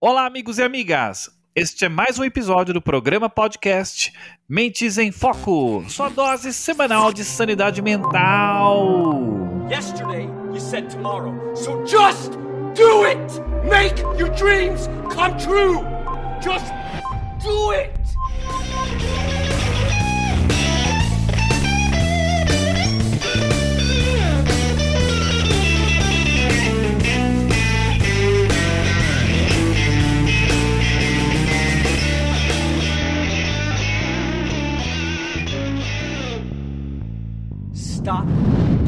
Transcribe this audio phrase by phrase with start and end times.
[0.00, 1.28] Olá, amigos e amigas!
[1.56, 4.12] Este é mais um episódio do programa podcast
[4.48, 9.66] Mentes em Foco, sua dose semanal de sanidade mental.
[9.68, 12.30] Yesterday you said tomorrow, so just
[12.76, 13.18] do it!
[13.68, 15.82] Make your dreams come true!
[16.40, 16.72] Just
[17.42, 17.97] do it!
[38.08, 38.26] Stop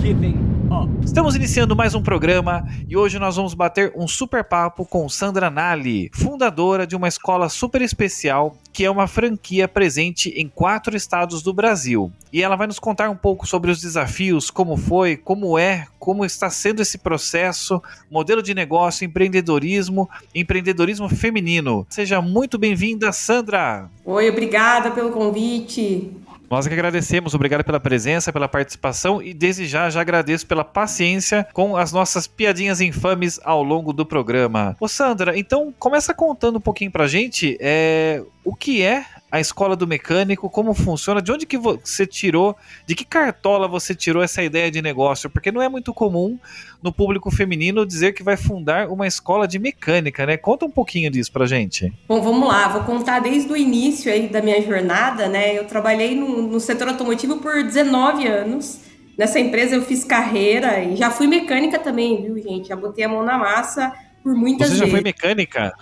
[0.01, 0.39] giving
[0.73, 0.89] up.
[1.05, 5.51] Estamos iniciando mais um programa e hoje nós vamos bater um super papo com Sandra
[5.51, 11.43] Nali, fundadora de uma escola super especial que é uma franquia presente em quatro estados
[11.43, 12.11] do Brasil.
[12.33, 16.25] E ela vai nos contar um pouco sobre os desafios, como foi, como é, como
[16.25, 21.87] está sendo esse processo, modelo de negócio, empreendedorismo, empreendedorismo feminino.
[21.91, 23.91] Seja muito bem-vinda, Sandra.
[24.03, 26.11] Oi, obrigada pelo convite.
[26.51, 31.47] Nós que agradecemos, obrigado pela presença, pela participação e desde já já agradeço pela paciência
[31.53, 34.77] com as nossas piadinhas infames ao longo do programa.
[34.81, 39.77] Ô Sandra, então começa contando um pouquinho pra gente é, o que é a escola
[39.77, 44.43] do mecânico, como funciona, de onde que você tirou, de que cartola você tirou essa
[44.43, 45.31] ideia de negócio?
[45.31, 46.39] Porque não é muito comum
[46.83, 50.37] no público feminino dizer que vai fundar uma escola de mecânica, né?
[50.37, 51.93] Conta um pouquinho disso pra gente.
[52.09, 55.57] Bom, vamos lá, vou contar desde o início aí da minha jornada, né?
[55.57, 58.81] Eu trabalhei no, no setor automotivo por 19 anos.
[59.17, 62.69] Nessa empresa eu fiz carreira e já fui mecânica também, viu, gente?
[62.69, 64.87] Já botei a mão na massa por muitas Você vezes.
[64.87, 65.73] já foi mecânica?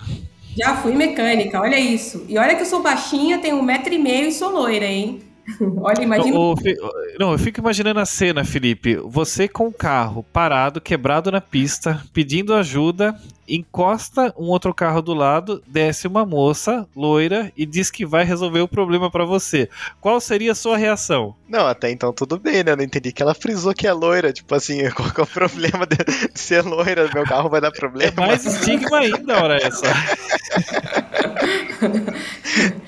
[0.58, 2.24] Já fui mecânica, olha isso.
[2.28, 5.22] E olha que eu sou baixinha, tenho um metro e meio e sou loira, hein?
[5.82, 6.34] olha, imagina.
[6.34, 6.76] Não, o Fi-
[7.18, 8.96] não, eu fico imaginando a cena, Felipe.
[8.96, 13.14] Você com o carro parado, quebrado na pista, pedindo ajuda,
[13.48, 18.60] encosta um outro carro do lado, desce uma moça loira e diz que vai resolver
[18.60, 19.68] o problema pra você.
[20.00, 21.34] Qual seria a sua reação?
[21.48, 22.72] Não, até então tudo bem, né?
[22.72, 24.32] Eu não entendi que ela frisou que é loira.
[24.32, 25.96] Tipo assim, qual que é o problema de
[26.32, 27.08] de ser loira?
[27.14, 28.26] Meu carro vai dar É problema.
[28.26, 29.86] mais estigma ainda, hora essa.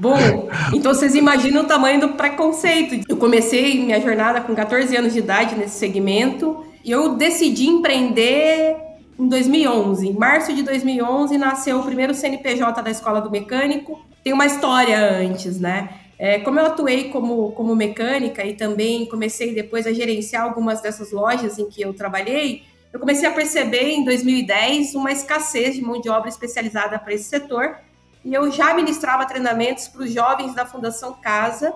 [0.00, 3.04] Bom, então vocês imaginam o tamanho do preconceito.
[3.08, 8.76] Eu comecei minha jornada com 14 anos de idade nesse segmento e eu decidi empreender
[9.18, 10.08] em 2011.
[10.08, 14.00] Em março de 2011 nasceu o primeiro CNPJ da Escola do Mecânico.
[14.22, 15.88] Tem uma história antes, né?
[16.16, 21.12] É, como eu atuei como, como mecânica e também comecei depois a gerenciar algumas dessas
[21.12, 26.00] lojas em que eu trabalhei, eu comecei a perceber em 2010 uma escassez de mão
[26.00, 27.76] de obra especializada para esse setor
[28.24, 31.72] e eu já ministrava treinamentos para os jovens da Fundação Casa.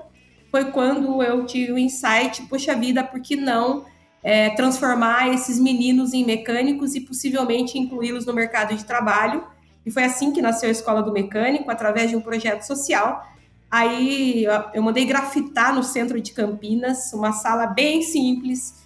[0.50, 3.84] Foi quando eu tive o insight, poxa vida, por que não
[4.22, 9.44] é, transformar esses meninos em mecânicos e possivelmente incluí-los no mercado de trabalho?
[9.84, 13.26] E foi assim que nasceu a Escola do Mecânico, através de um projeto social.
[13.70, 18.80] Aí eu- mandei grafitar no centro de Campinas, uma sala bem simples.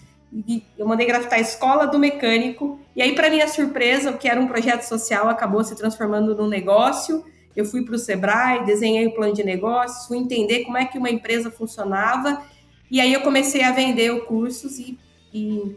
[0.79, 2.79] Eu mandei grafitar a Escola do Mecânico.
[2.95, 6.47] E aí, para minha surpresa, o que era um projeto social acabou se transformando num
[6.47, 7.25] negócio.
[7.57, 10.99] Eu fui para o Sebrae, desenhei o plano de negócios, fui entender como é que
[10.99, 12.43] uma empresa funcionava.
[12.91, 14.99] E aí eu comecei a vender o cursos e,
[15.33, 15.75] e,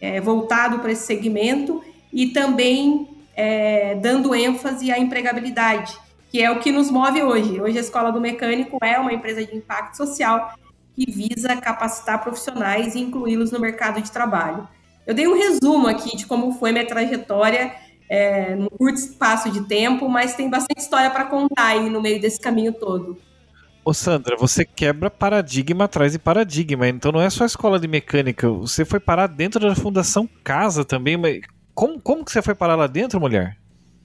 [0.00, 5.96] é, voltado para esse segmento e também é, dando ênfase à empregabilidade,
[6.30, 7.60] que é o que nos move hoje.
[7.60, 10.52] Hoje a Escola do Mecânico é uma empresa de impacto social
[10.94, 14.68] que visa capacitar profissionais e incluí-los no mercado de trabalho.
[15.06, 17.74] Eu dei um resumo aqui de como foi minha trajetória
[18.08, 22.20] é, num curto espaço de tempo, mas tem bastante história para contar aí no meio
[22.20, 23.18] desse caminho todo.
[23.84, 27.86] Ô Sandra, você quebra paradigma atrás de paradigma, então não é só a escola de
[27.86, 31.40] mecânica, você foi parar dentro da Fundação Casa também, mas
[31.74, 33.56] como, como que você foi parar lá dentro, mulher?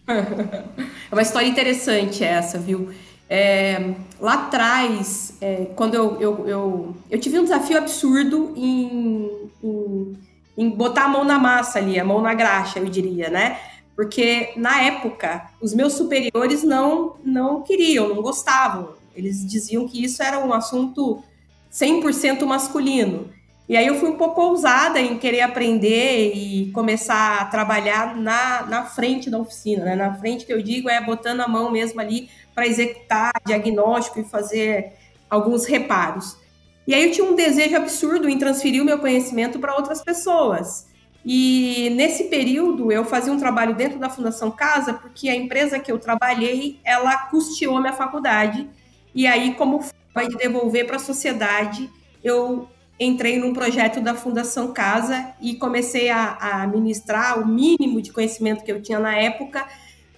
[1.11, 2.91] É uma história interessante essa, viu?
[3.27, 10.17] É, lá atrás, é, quando eu, eu, eu, eu tive um desafio absurdo em, em,
[10.55, 13.57] em botar a mão na massa ali, a mão na graxa, eu diria, né?
[13.99, 18.93] Porque na época, os meus superiores não, não queriam, não gostavam.
[19.13, 21.21] Eles diziam que isso era um assunto
[21.69, 23.29] 100% masculino.
[23.67, 28.65] E aí eu fui um pouco ousada em querer aprender e começar a trabalhar na,
[28.67, 29.95] na frente da oficina, né?
[29.97, 34.23] Na frente que eu digo é botando a mão mesmo ali para executar diagnóstico e
[34.23, 34.93] fazer
[35.29, 36.37] alguns reparos.
[36.87, 40.87] E aí eu tinha um desejo absurdo em transferir o meu conhecimento para outras pessoas.
[41.25, 45.91] E nesse período eu fazia um trabalho dentro da Fundação Casa, porque a empresa que
[45.91, 48.67] eu trabalhei, ela custeou minha faculdade.
[49.13, 51.89] E aí, como forma de devolver para a sociedade,
[52.23, 52.67] eu
[52.99, 58.63] entrei num projeto da Fundação Casa e comecei a, a ministrar o mínimo de conhecimento
[58.63, 59.65] que eu tinha na época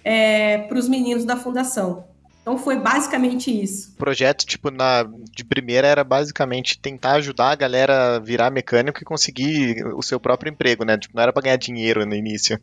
[0.04, 2.11] é, para os meninos da fundação.
[2.42, 3.92] Então foi basicamente isso.
[3.92, 9.00] O projeto, tipo, na, de primeira era basicamente tentar ajudar a galera a virar mecânico
[9.00, 10.98] e conseguir o seu próprio emprego, né?
[10.98, 12.60] Tipo, não era para ganhar dinheiro no início.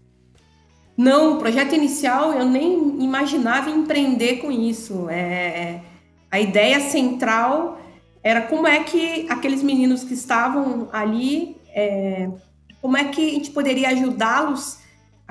[0.97, 5.09] Não, o projeto inicial eu nem imaginava empreender com isso.
[5.09, 5.81] É,
[6.29, 7.79] a ideia central
[8.21, 12.29] era como é que aqueles meninos que estavam ali, é,
[12.81, 14.77] como é que a gente poderia ajudá-los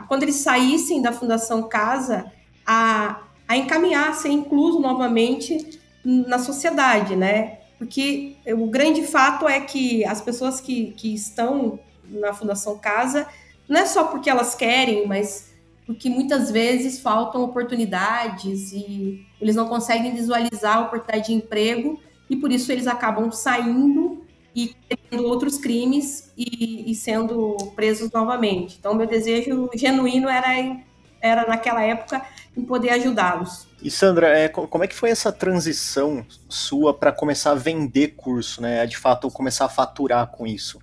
[0.07, 2.33] quando eles saíssem da Fundação Casa
[2.67, 7.59] a a encaminhar, a ser incluso novamente na sociedade, né?
[7.79, 11.79] Porque o grande fato é que as pessoas que, que estão
[12.11, 13.27] na Fundação Casa,
[13.69, 15.49] não é só porque elas querem, mas
[15.87, 21.99] porque muitas vezes faltam oportunidades e eles não conseguem visualizar a oportunidade de emprego
[22.29, 24.23] e por isso eles acabam saindo
[24.55, 24.75] e
[25.11, 28.77] tendo outros crimes e, e, sendo presos novamente.
[28.79, 30.77] Então, meu desejo genuíno era,
[31.21, 32.23] era naquela época
[32.59, 33.69] em poder ajudá-los.
[33.81, 38.61] E Sandra, é, como é que foi essa transição sua para começar a vender curso,
[38.61, 38.85] né?
[38.85, 40.81] De fato, começar a faturar com isso?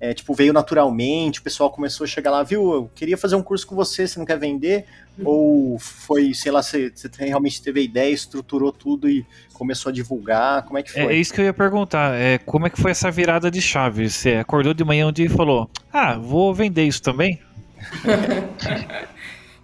[0.00, 3.42] É, tipo, veio naturalmente, o pessoal começou a chegar lá, viu, eu queria fazer um
[3.42, 4.84] curso com você, você não quer vender?
[5.18, 5.24] Uhum.
[5.26, 9.92] Ou foi, sei lá, você, você, realmente teve a ideia, estruturou tudo e começou a
[9.92, 10.62] divulgar?
[10.62, 11.02] Como é que foi?
[11.02, 13.60] É, é isso que eu ia perguntar, é, como é que foi essa virada de
[13.60, 14.08] chave?
[14.08, 17.42] Você acordou de manhã um dia e falou, ah, vou vender isso também?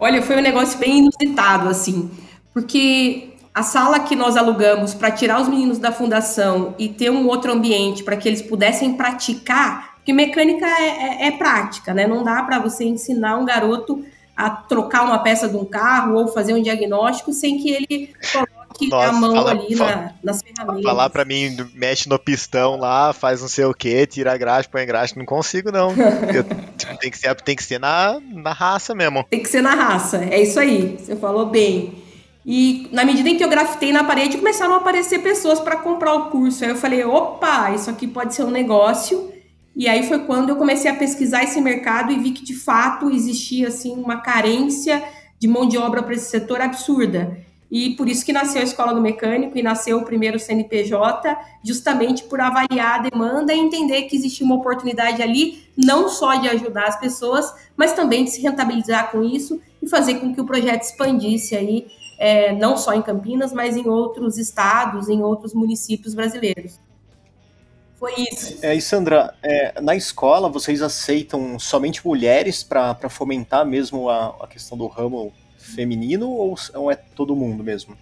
[0.05, 2.11] Olha, foi um negócio bem inusitado, assim,
[2.53, 7.25] porque a sala que nós alugamos para tirar os meninos da fundação e ter um
[7.25, 12.05] outro ambiente para que eles pudessem praticar, porque mecânica é, é, é prática, né?
[12.05, 14.05] Não dá para você ensinar um garoto
[14.37, 18.54] a trocar uma peça de um carro ou fazer um diagnóstico sem que ele coloque
[18.81, 20.83] Nossa, a mão fala, ali fala, na, nas ferramentas.
[20.83, 24.69] Falar para mim, mexe no pistão lá, faz não sei o que, tira a graxa,
[24.69, 25.91] põe a graxa, não consigo não.
[25.91, 26.43] Eu,
[26.77, 29.25] tipo, tem que ser, tem que ser na, na raça mesmo.
[29.29, 32.03] Tem que ser na raça, é isso aí, você falou bem.
[32.45, 36.13] E na medida em que eu grafitei na parede, começaram a aparecer pessoas para comprar
[36.13, 36.63] o curso.
[36.63, 39.33] Aí eu falei, opa, isso aqui pode ser um negócio.
[39.75, 43.09] E aí foi quando eu comecei a pesquisar esse mercado e vi que de fato
[43.09, 45.03] existia assim uma carência
[45.39, 47.37] de mão de obra para esse setor absurda.
[47.69, 52.23] E por isso que nasceu a Escola do Mecânico e nasceu o primeiro CNPJ, justamente
[52.23, 56.85] por avaliar a demanda e entender que existia uma oportunidade ali, não só de ajudar
[56.85, 60.83] as pessoas, mas também de se rentabilizar com isso e fazer com que o projeto
[60.83, 61.87] expandisse aí,
[62.19, 66.79] é, não só em Campinas, mas em outros estados, em outros municípios brasileiros.
[67.97, 68.59] Foi isso.
[68.61, 74.47] É, e Sandra, é, na escola vocês aceitam somente mulheres para fomentar mesmo a, a
[74.47, 75.33] questão do ramo
[75.65, 76.55] feminino ou,
[76.91, 77.95] é todo mundo mesmo?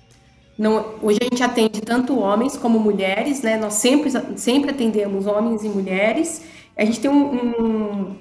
[0.57, 3.57] Não, hoje a gente atende tanto homens como mulheres, né?
[3.57, 6.43] Nós sempre, sempre atendemos homens e mulheres.
[6.77, 8.15] A gente tem um, um,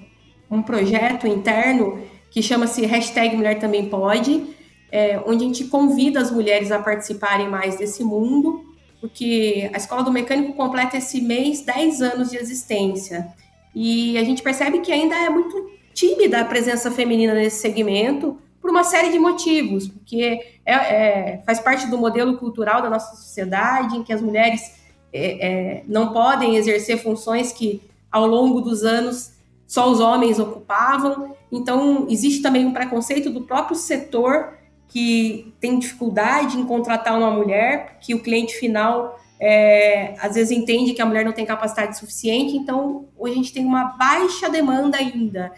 [0.50, 2.00] um projeto interno
[2.30, 4.54] que chama-se hashtag Mulher Também Pode,
[4.90, 8.64] é, onde a gente convida as mulheres a participarem mais desse mundo,
[9.00, 13.28] porque a Escola do Mecânico completa esse mês 10 anos de existência.
[13.74, 18.70] E a gente percebe que ainda é muito tímida a presença feminina nesse segmento, por
[18.70, 23.96] uma série de motivos, porque é, é, faz parte do modelo cultural da nossa sociedade,
[23.96, 24.80] em que as mulheres
[25.12, 29.32] é, é, não podem exercer funções que, ao longo dos anos,
[29.66, 31.34] só os homens ocupavam.
[31.50, 34.54] Então, existe também um preconceito do próprio setor
[34.86, 40.92] que tem dificuldade em contratar uma mulher, que o cliente final é, às vezes entende
[40.92, 44.98] que a mulher não tem capacidade suficiente, então hoje a gente tem uma baixa demanda
[44.98, 45.50] ainda.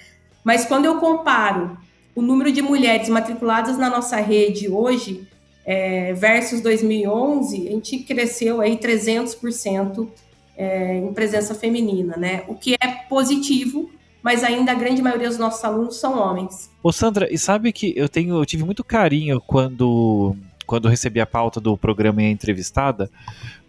[0.43, 1.77] Mas quando eu comparo
[2.15, 5.27] o número de mulheres matriculadas na nossa rede hoje
[5.65, 10.09] é, versus 2011, a gente cresceu aí 300%
[10.57, 12.45] é, em presença feminina, né?
[12.47, 13.91] O que é positivo,
[14.23, 16.71] mas ainda a grande maioria dos nossos alunos são homens.
[16.83, 21.27] Ô Sandra, e sabe que eu tenho, eu tive muito carinho quando quando recebi a
[21.27, 23.11] pauta do programa e a entrevistada,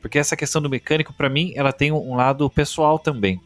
[0.01, 3.37] porque essa questão do mecânico para mim, ela tem um lado pessoal também.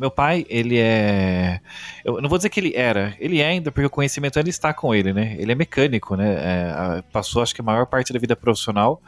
[0.00, 1.60] Meu pai, ele é.
[2.02, 4.72] Eu não vou dizer que ele era, ele é ainda, porque o conhecimento ainda está
[4.72, 5.36] com ele, né?
[5.38, 6.36] Ele é mecânico, né?
[6.38, 9.02] É, passou, acho que a maior parte da vida profissional.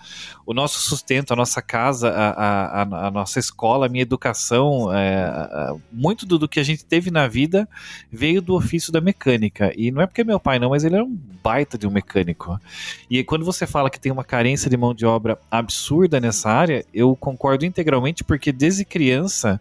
[0.44, 5.74] O nosso sustento, a nossa casa, a, a, a nossa escola, a minha educação, é,
[5.90, 7.66] muito do, do, que a gente teve na vida
[8.10, 9.72] veio do ofício da mecânica.
[9.74, 11.90] E não é porque é meu pai, não, mas ele era um baita de um
[11.90, 12.60] mecânico.
[13.08, 16.84] E quando você fala que tem uma carência de mão de obra absurda nessa área,
[16.92, 19.58] eu concordo integralmente, porque desde criança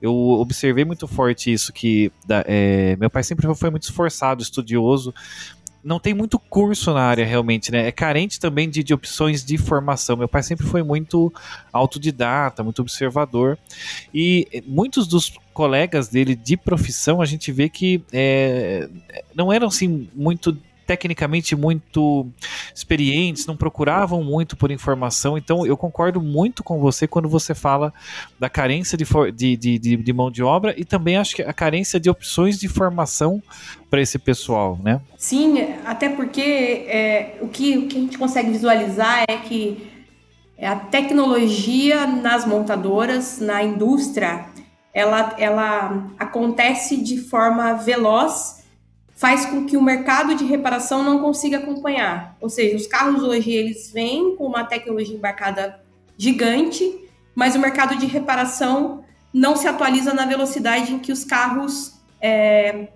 [0.00, 2.10] eu observei muito forte isso, que
[2.46, 5.14] é, meu pai sempre foi muito esforçado, estudioso,
[5.82, 7.86] não tem muito curso na área realmente, né?
[7.88, 10.16] É carente também de, de, opções de formação.
[10.16, 11.32] Meu pai sempre foi muito
[11.72, 13.58] autodidata, muito observador.
[14.12, 18.88] E muitos dos colegas dele de profissão, a gente vê que é,
[19.34, 20.56] não eram assim muito
[20.90, 22.26] tecnicamente muito
[22.74, 25.38] experientes, não procuravam muito por informação.
[25.38, 27.94] Então, eu concordo muito com você quando você fala
[28.40, 32.00] da carência de, de, de, de mão de obra e também acho que a carência
[32.00, 33.40] de opções de formação
[33.88, 35.00] para esse pessoal, né?
[35.16, 36.40] Sim, até porque
[36.88, 39.88] é, o, que, o que a gente consegue visualizar é que
[40.60, 44.46] a tecnologia nas montadoras, na indústria,
[44.92, 48.59] ela, ela acontece de forma veloz,
[49.20, 52.38] faz com que o mercado de reparação não consiga acompanhar.
[52.40, 55.78] Ou seja, os carros hoje eles vêm com uma tecnologia embarcada
[56.16, 62.00] gigante, mas o mercado de reparação não se atualiza na velocidade em que os carros
[62.18, 62.88] é,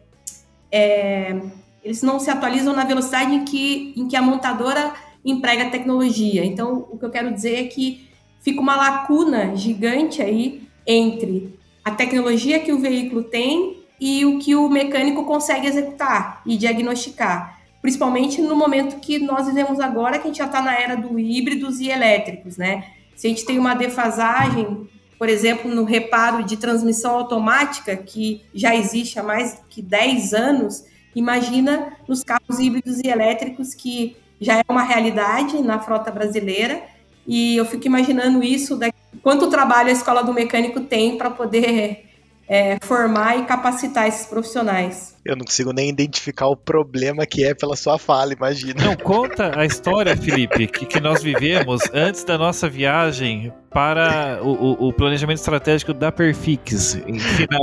[0.72, 1.42] é,
[1.84, 6.42] eles não se atualizam na velocidade em que, em que a montadora emprega tecnologia.
[6.42, 8.08] Então, o que eu quero dizer é que
[8.40, 11.54] fica uma lacuna gigante aí entre
[11.84, 17.60] a tecnologia que o veículo tem e o que o mecânico consegue executar e diagnosticar.
[17.80, 21.18] Principalmente no momento que nós vivemos agora, que a gente já está na era do
[21.18, 22.84] híbridos e elétricos, né?
[23.14, 28.74] Se a gente tem uma defasagem, por exemplo, no reparo de transmissão automática, que já
[28.74, 30.84] existe há mais que 10 anos,
[31.14, 36.82] imagina nos carros híbridos e elétricos que já é uma realidade na frota brasileira.
[37.26, 38.78] E eu fico imaginando isso,
[39.22, 42.13] quanto trabalho a escola do mecânico tem para poder
[42.48, 45.16] é, formar e capacitar esses profissionais.
[45.24, 48.84] Eu não consigo nem identificar o problema que é pela sua fala, imagina.
[48.84, 54.50] Não, conta a história, Felipe, que, que nós vivemos antes da nossa viagem para o,
[54.50, 56.98] o, o planejamento estratégico da Perfix.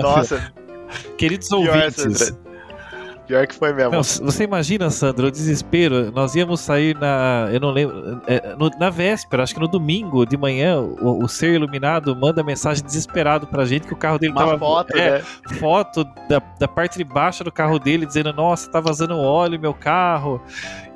[0.02, 0.52] Nossa.
[1.18, 2.34] Queridos ouvintes.
[3.28, 3.92] Pior que foi mesmo.
[3.92, 6.12] Não, você imagina, Sandro, o desespero.
[6.12, 7.48] Nós íamos sair na.
[7.52, 8.22] Eu não lembro.
[8.28, 12.44] É, no, na véspera, acho que no domingo de manhã, o, o, ser iluminado manda
[12.44, 14.60] mensagem desesperado pra gente que o carro dele Uma tava.
[14.60, 15.20] Foto, é, né?
[15.60, 19.74] Foto da, da parte de baixo do carro dele, dizendo: Nossa, tá vazando óleo meu
[19.74, 20.42] carro.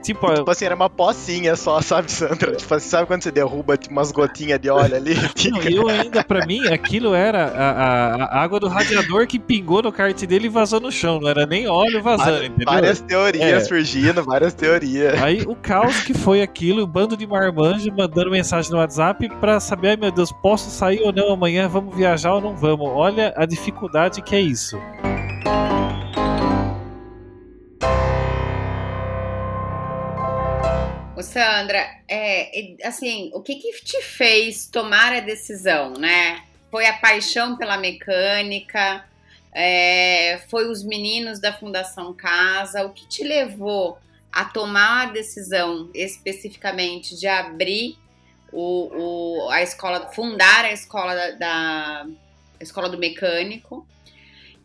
[0.05, 2.55] Tipo, tipo assim, era uma pocinha só, sabe, Sandra?
[2.55, 5.15] Tipo assim, sabe quando você derruba tipo, umas gotinhas de óleo ali?
[5.49, 9.81] Não, eu ainda, pra mim, aquilo era a, a, a, água do radiador que pingou
[9.81, 12.73] no kart dele e vazou no chão, não era nem óleo vazando, várias, entendeu?
[12.73, 13.65] Várias teorias é.
[13.65, 15.21] surgindo, várias teorias.
[15.21, 19.59] Aí o caos que foi aquilo, o bando de marmanjos mandando mensagem no WhatsApp pra
[19.59, 22.87] saber, ai meu Deus, posso sair ou não amanhã, vamos viajar ou não vamos?
[22.87, 24.77] Olha a dificuldade que é isso.
[31.35, 36.45] Sandra, é, assim, o que, que te fez tomar a decisão, né?
[36.71, 39.03] Foi a paixão pela mecânica?
[39.51, 42.85] É, foi os meninos da Fundação Casa?
[42.85, 43.97] O que te levou
[44.31, 47.97] a tomar a decisão especificamente de abrir
[48.53, 52.07] o, o, a escola, fundar a escola da, da
[52.57, 53.85] a escola do mecânico?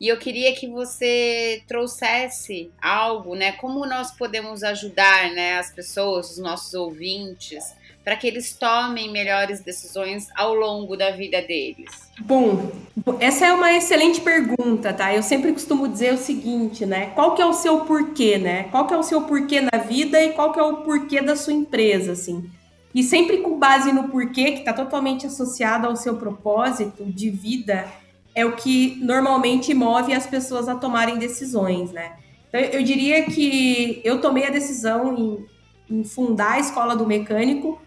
[0.00, 3.52] E eu queria que você trouxesse algo, né?
[3.52, 9.60] Como nós podemos ajudar, né, as pessoas, os nossos ouvintes, para que eles tomem melhores
[9.60, 11.90] decisões ao longo da vida deles?
[12.18, 12.72] Bom,
[13.20, 15.14] essa é uma excelente pergunta, tá?
[15.14, 17.10] Eu sempre costumo dizer o seguinte, né?
[17.14, 18.64] Qual que é o seu porquê, né?
[18.70, 21.36] Qual que é o seu porquê na vida e qual que é o porquê da
[21.36, 22.50] sua empresa, assim?
[22.94, 27.86] E sempre com base no porquê, que está totalmente associado ao seu propósito de vida
[28.40, 32.12] é o que normalmente move as pessoas a tomarem decisões, né?
[32.48, 35.46] Então, eu diria que eu tomei a decisão em,
[35.88, 37.80] em fundar a escola do mecânico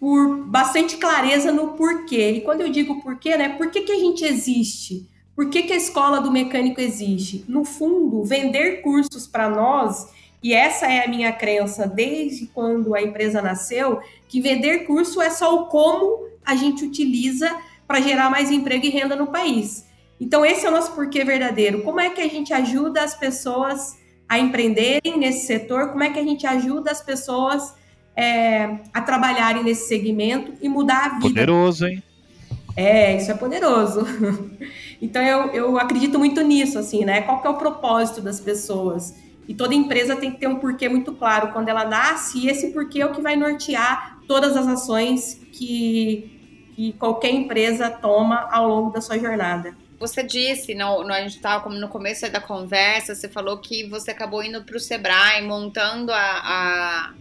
[0.00, 2.32] por bastante clareza no porquê.
[2.32, 3.50] E quando eu digo porquê, né?
[3.50, 5.08] Por que, que a gente existe?
[5.34, 7.44] Por que, que a escola do mecânico existe?
[7.48, 10.08] No fundo, vender cursos para nós,
[10.42, 15.30] e essa é a minha crença desde quando a empresa nasceu, que vender curso é
[15.30, 17.48] só o como a gente utiliza
[17.92, 19.86] para gerar mais emprego e renda no país.
[20.18, 21.82] Então, esse é o nosso porquê verdadeiro.
[21.82, 25.90] Como é que a gente ajuda as pessoas a empreenderem nesse setor?
[25.90, 27.74] Como é que a gente ajuda as pessoas
[28.16, 31.28] é, a trabalharem nesse segmento e mudar a vida?
[31.28, 32.02] Poderoso, hein?
[32.74, 34.06] É, isso é poderoso.
[35.02, 37.22] Então, eu, eu acredito muito nisso, assim, né?
[37.22, 39.12] Qual que é o propósito das pessoas?
[39.48, 42.68] E toda empresa tem que ter um porquê muito claro quando ela nasce, e esse
[42.68, 46.41] porquê é o que vai nortear todas as ações que,
[46.82, 49.72] que qualquer empresa toma ao longo da sua jornada.
[50.00, 54.10] Você disse, no, no, a gente estava no começo da conversa, você falou que você
[54.10, 57.14] acabou indo para o Sebrae, montando a, a,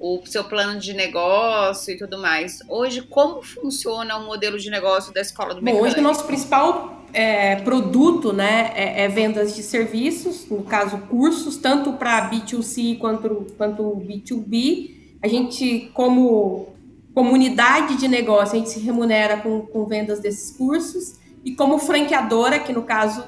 [0.00, 2.58] o seu plano de negócio e tudo mais.
[2.68, 7.04] Hoje, como funciona o modelo de negócio da Escola do Bom, Hoje, o nosso principal
[7.12, 13.46] é, produto né, é, é, vendas de serviços, no caso, cursos, tanto para B2C quanto,
[13.56, 14.90] quanto B2B.
[15.22, 16.73] A gente, como
[17.14, 22.58] comunidade de negócio, a gente se remunera com, com vendas desses cursos, e como franqueadora,
[22.58, 23.24] que no caso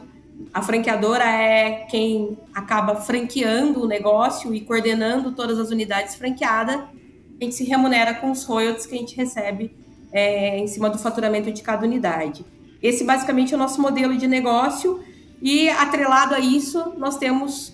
[0.52, 6.76] A franqueadora é quem acaba franqueando o negócio e coordenando todas as unidades franqueadas.
[6.76, 9.74] A gente se remunera com os royalties que a gente recebe
[10.12, 12.44] é, em cima do faturamento de cada unidade.
[12.82, 15.00] Esse basicamente é o nosso modelo de negócio
[15.40, 17.72] e atrelado a isso nós temos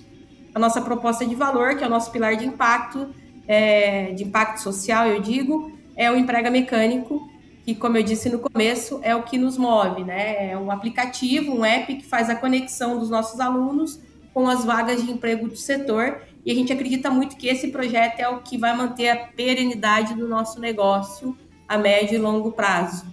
[0.54, 3.08] a nossa proposta de valor, que é o nosso pilar de impacto,
[3.46, 7.28] é, de impacto social, eu digo, é o emprega mecânico,
[7.64, 10.50] que, como eu disse no começo, é o que nos move, né?
[10.50, 14.00] É um aplicativo, um app que faz a conexão dos nossos alunos
[14.34, 16.22] com as vagas de emprego do setor.
[16.44, 20.14] E a gente acredita muito que esse projeto é o que vai manter a perenidade
[20.14, 21.36] do nosso negócio
[21.68, 23.06] a médio e longo prazo.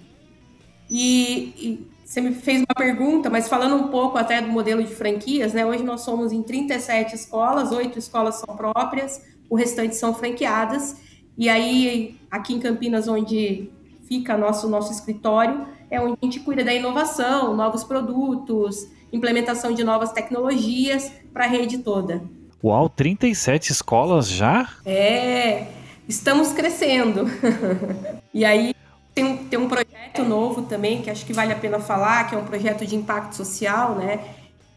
[0.90, 4.94] E, e você me fez uma pergunta, mas falando um pouco até do modelo de
[4.94, 5.64] franquias, né?
[5.64, 10.98] Hoje nós somos em 37 escolas, oito escolas são próprias, o restante são franqueadas.
[11.40, 13.70] E aí, aqui em Campinas, onde
[14.10, 19.82] fica nosso nosso escritório, é onde a gente cuida da inovação, novos produtos, implementação de
[19.82, 22.22] novas tecnologias para a rede toda.
[22.62, 24.68] Uau, 37 escolas já?
[24.86, 25.68] É,
[26.10, 27.26] estamos crescendo.
[28.34, 28.76] e aí
[29.16, 32.36] tem um, tem um projeto novo também que acho que vale a pena falar, que
[32.36, 34.20] é um projeto de impacto social, né?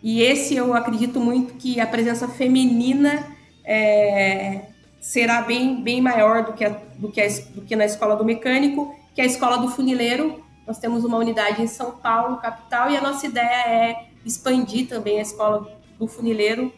[0.00, 3.26] E esse eu acredito muito que a presença feminina
[3.64, 4.71] é,
[5.02, 8.24] será bem, bem maior do que, a, do, que a, do que na escola do
[8.24, 10.42] mecânico que é a Escola do Funileiro.
[10.66, 15.18] Nós temos uma unidade em São Paulo, capital, e a nossa ideia é expandir também
[15.18, 15.68] a Escola
[15.98, 16.72] do Funileiro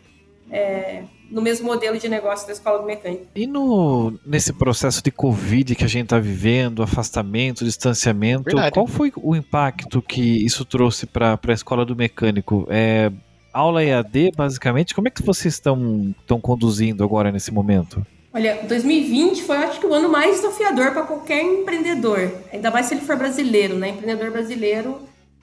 [0.50, 3.26] é, no mesmo modelo de negócio da Escola do Mecânico.
[3.34, 8.72] E no, nesse processo de Covid que a gente está vivendo, afastamento, distanciamento, Verdade.
[8.72, 12.66] qual foi o impacto que isso trouxe para a Escola do Mecânico?
[12.70, 13.12] É,
[13.52, 14.94] aula EAD, basicamente?
[14.94, 18.04] Como é que vocês estão conduzindo agora nesse momento?
[18.34, 22.94] Olha, 2020 foi, acho que, o ano mais desafiador para qualquer empreendedor, ainda mais se
[22.94, 23.90] ele for brasileiro, né?
[23.90, 25.00] Empreendedor brasileiro,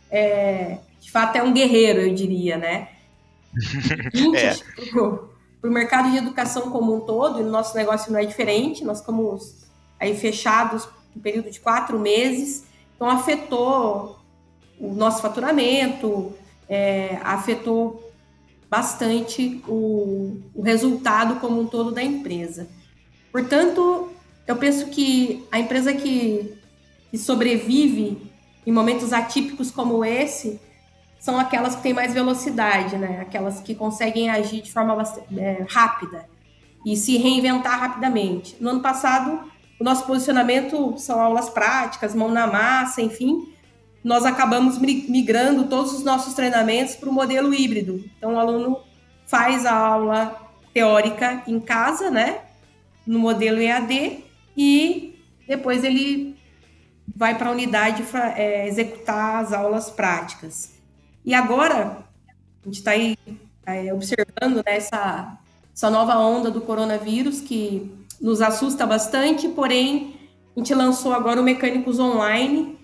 [0.09, 2.89] é, de fato, é um guerreiro, eu diria, né?
[4.13, 4.55] 20, é.
[4.91, 8.83] para o mercado de educação como um todo, e no nosso negócio não é diferente,
[8.83, 9.55] nós ficamos
[9.97, 14.19] aí fechados um período de quatro meses, então afetou
[14.77, 16.33] o nosso faturamento,
[16.67, 18.10] é, afetou
[18.71, 22.69] bastante o, o resultado como um todo da empresa.
[23.29, 24.09] Portanto,
[24.47, 26.57] eu penso que a empresa que,
[27.11, 28.31] que sobrevive
[28.65, 30.57] em momentos atípicos como esse
[31.19, 33.19] são aquelas que têm mais velocidade, né?
[33.19, 35.03] Aquelas que conseguem agir de forma
[35.37, 36.25] é, rápida
[36.85, 38.55] e se reinventar rapidamente.
[38.59, 43.53] No ano passado, o nosso posicionamento são aulas práticas, mão na massa, enfim.
[44.03, 48.03] Nós acabamos migrando todos os nossos treinamentos para o modelo híbrido.
[48.17, 48.79] Então, o aluno
[49.27, 50.35] faz a aula
[50.73, 52.39] teórica em casa, né?
[53.05, 54.23] no modelo EAD
[54.55, 56.37] e depois ele
[57.15, 58.03] vai para a unidade
[58.35, 60.73] é, executar as aulas práticas.
[61.25, 62.05] E agora,
[62.63, 63.17] a gente está aí
[63.65, 65.37] é, observando né, essa,
[65.73, 70.15] essa nova onda do coronavírus que nos assusta bastante, porém,
[70.55, 72.77] a gente lançou agora o Mecânicos Online,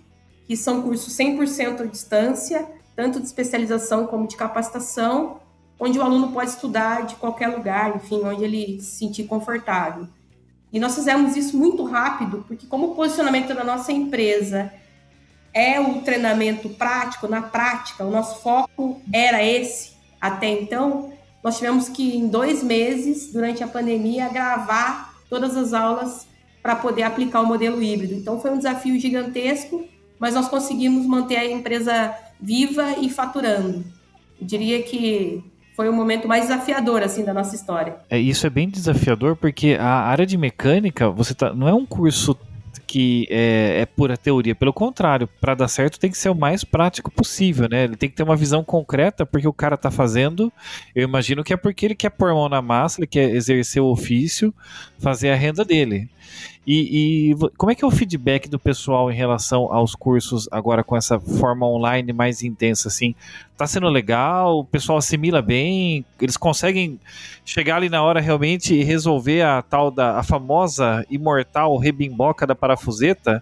[0.48, 5.40] que são cursos 100% à distância, tanto de especialização como de capacitação,
[5.80, 10.08] onde o aluno pode estudar de qualquer lugar, enfim, onde ele se sentir confortável.
[10.72, 14.74] E nós fizemos isso muito rápido, porque como o posicionamento da nossa empresa
[15.54, 21.88] é o treinamento prático, na prática, o nosso foco era esse até então, nós tivemos
[21.88, 26.28] que, em dois meses, durante a pandemia, gravar todas as aulas
[26.62, 28.14] para poder aplicar o modelo híbrido.
[28.14, 29.86] Então, foi um desafio gigantesco,
[30.20, 33.84] mas nós conseguimos manter a empresa viva e faturando.
[34.40, 35.44] Eu diria que
[35.76, 37.98] foi o momento mais desafiador assim da nossa história.
[38.10, 41.86] É, isso é bem desafiador porque a área de mecânica, você tá, não é um
[41.86, 42.36] curso
[42.88, 44.56] que é, é, pura teoria.
[44.56, 47.84] Pelo contrário, para dar certo tem que ser o mais prático possível, né?
[47.84, 50.52] Ele tem que ter uma visão concreta porque o cara tá fazendo.
[50.96, 53.82] Eu imagino que é porque ele quer pôr a mão na massa, ele quer exercer
[53.82, 54.54] o ofício,
[54.98, 56.10] fazer a renda dele.
[56.68, 60.84] E, e, como é que é o feedback do pessoal em relação aos cursos agora
[60.84, 63.16] com essa forma online mais intensa assim?
[63.56, 64.60] Tá sendo legal?
[64.60, 66.04] O pessoal assimila bem?
[66.20, 67.00] Eles conseguem
[67.46, 72.54] chegar ali na hora realmente e resolver a tal da a famosa imortal rebimboca da
[72.54, 73.42] parafuseta?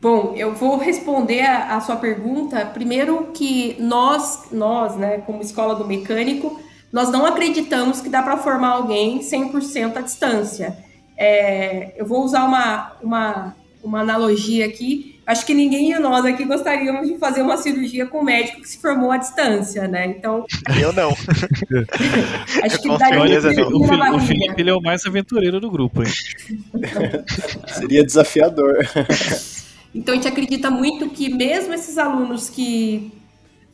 [0.00, 2.64] Bom, eu vou responder a, a sua pergunta.
[2.64, 6.58] Primeiro que nós, nós, né, como escola do mecânico,
[6.90, 12.44] nós não acreditamos que dá para formar alguém 100% à distância é, eu vou usar
[12.44, 15.20] uma, uma, uma analogia aqui.
[15.24, 18.68] Acho que ninguém de nós aqui gostaríamos de fazer uma cirurgia com um médico que
[18.68, 20.06] se formou à distância, né?
[20.06, 20.44] Então.
[20.80, 21.10] Eu não.
[22.64, 26.10] acho que daria o, Felipe, o Felipe ele é o mais aventureiro do grupo, hein?
[27.68, 28.78] Seria desafiador.
[29.94, 33.12] Então a gente acredita muito que mesmo esses alunos que,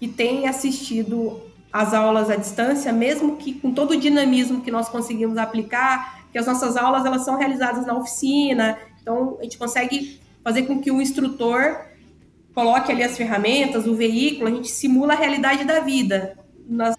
[0.00, 1.40] que têm assistido
[1.72, 6.38] as aulas à distância, mesmo que com todo o dinamismo que nós conseguimos aplicar, que
[6.38, 10.90] as nossas aulas elas são realizadas na oficina, então a gente consegue fazer com que
[10.90, 11.80] o instrutor
[12.54, 16.96] coloque ali as ferramentas, o veículo, a gente simula a realidade da vida nas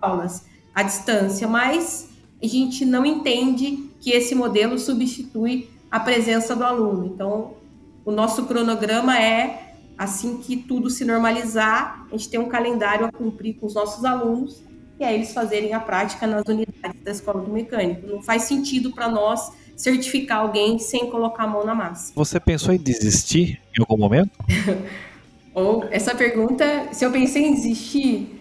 [0.00, 2.08] aulas à distância, mas
[2.42, 7.06] a gente não entende que esse modelo substitui a presença do aluno.
[7.06, 7.54] Então,
[8.04, 13.12] o nosso cronograma é assim que tudo se normalizar, a gente tem um calendário a
[13.12, 14.62] cumprir com os nossos alunos
[15.00, 18.06] e aí eles fazerem a prática nas unidades da escola do mecânico.
[18.06, 22.12] Não faz sentido para nós certificar alguém sem colocar a mão na massa.
[22.14, 24.30] Você pensou em desistir em algum momento?
[25.54, 28.40] Ou essa pergunta, se eu pensei em desistir,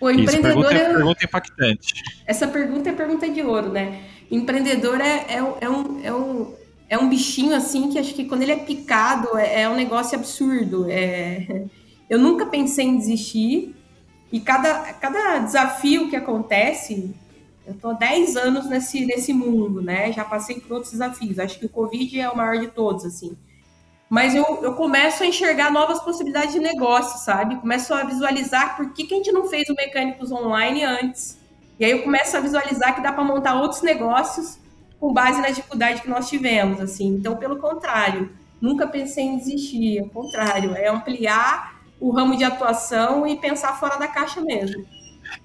[0.00, 1.94] o Isso, empreendedor pergunta, é é, pergunta impactante.
[2.24, 4.00] essa pergunta é pergunta de ouro, né?
[4.30, 6.54] Empreendedor é, é, um- é um, é, um,
[6.88, 10.16] é um bichinho assim que acho que quando ele é picado é, é um negócio
[10.16, 10.86] absurdo.
[10.88, 11.64] É...
[12.08, 13.74] Eu nunca pensei em desistir
[14.32, 17.14] e cada, cada desafio que acontece,
[17.66, 20.12] eu há 10 anos nesse, nesse mundo, né?
[20.12, 21.38] Já passei por outros desafios.
[21.38, 23.36] Acho que o Covid é o maior de todos, assim.
[24.08, 27.56] Mas eu, eu começo a enxergar novas possibilidades de negócio, sabe?
[27.56, 31.38] Começo a visualizar por que, que a gente não fez o Mecânicos Online antes.
[31.78, 34.58] E aí eu começo a visualizar que dá para montar outros negócios
[35.00, 37.08] com base na dificuldade que nós tivemos, assim.
[37.08, 39.98] Então, pelo contrário, nunca pensei em desistir.
[39.98, 44.84] Ao contrário, é ampliar o ramo de atuação e pensar fora da caixa mesmo.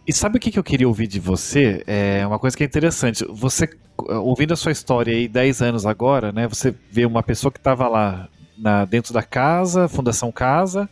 [0.05, 1.83] E sabe o que eu queria ouvir de você?
[1.87, 3.25] É uma coisa que é interessante.
[3.29, 6.47] Você, ouvindo a sua história aí, 10 anos agora, né?
[6.47, 10.87] Você vê uma pessoa que estava lá na- dentro da casa, Fundação Casa,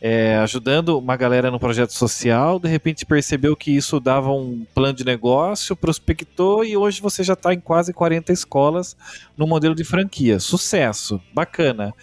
[0.00, 4.94] é, ajudando uma galera no projeto social, de repente percebeu que isso dava um plano
[4.94, 8.96] de negócio, prospectou e hoje você já está em quase 40 escolas
[9.36, 10.40] no modelo de franquia.
[10.40, 11.94] Sucesso, bacana.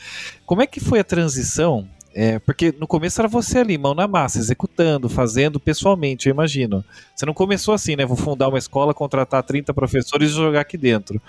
[0.45, 4.07] Como é que foi a transição é, porque no começo era você ali, mão na
[4.07, 6.83] massa, executando, fazendo pessoalmente, eu imagino.
[7.15, 8.05] Você não começou assim, né?
[8.05, 11.21] Vou fundar uma escola, contratar 30 professores e jogar aqui dentro.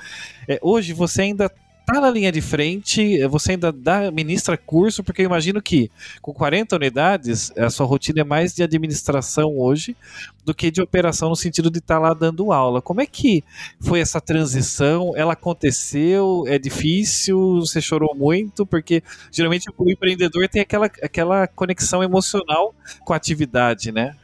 [0.48, 1.50] É, hoje você ainda
[1.86, 5.90] tá na linha de frente, é, você ainda dá, ministra curso, porque eu imagino que
[6.20, 9.96] com 40 unidades, a sua rotina é mais de administração hoje
[10.44, 12.82] do que de operação no sentido de estar lá dando aula.
[12.82, 13.44] Como é que
[13.80, 15.12] foi essa transição?
[15.16, 16.44] Ela aconteceu?
[16.46, 17.60] É difícil?
[17.60, 18.66] Você chorou muito?
[18.66, 24.16] Porque geralmente o empreendedor tem aquela, aquela conexão emocional com a atividade, né?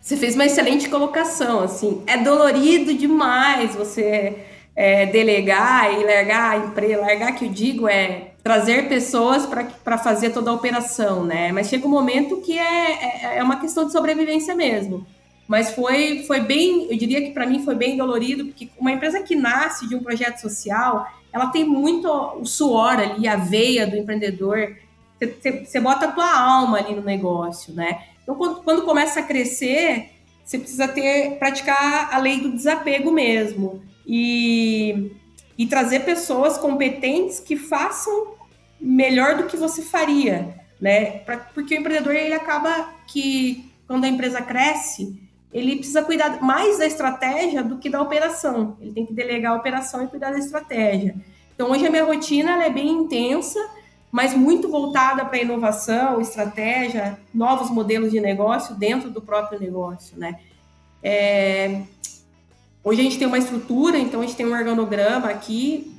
[0.00, 2.00] Você fez uma excelente colocação, assim.
[2.06, 4.36] É dolorido demais você
[4.76, 7.00] é, delegar e largar a empresa.
[7.00, 11.50] Largar, que eu digo, é trazer pessoas para fazer toda a operação, né?
[11.50, 15.06] Mas chega um momento que é, é, é uma questão de sobrevivência mesmo.
[15.48, 19.22] Mas foi, foi bem, eu diria que para mim foi bem dolorido, porque uma empresa
[19.22, 23.96] que nasce de um projeto social, ela tem muito o suor ali, a veia do
[23.96, 24.76] empreendedor.
[25.18, 28.02] Você, bota a tua alma ali no negócio, né?
[28.22, 30.10] Então, quando, quando começa a crescer,
[30.44, 35.10] você precisa ter praticar a lei do desapego mesmo e,
[35.58, 38.34] e trazer pessoas competentes que façam
[38.80, 41.18] melhor do que você faria, né?
[41.18, 45.20] Pra, porque o empreendedor ele acaba que quando a empresa cresce,
[45.52, 48.76] ele precisa cuidar mais da estratégia do que da operação.
[48.80, 51.16] Ele tem que delegar a operação e cuidar da estratégia.
[51.54, 53.58] Então, hoje a minha rotina é bem intensa,
[54.12, 60.38] mas muito voltada para inovação, estratégia, novos modelos de negócio dentro do próprio negócio, né?
[61.02, 61.82] É...
[62.86, 65.92] Hoje a gente tem uma estrutura, então a gente tem um organograma aqui